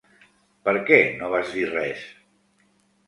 [0.69, 2.09] Per què no vas dir res?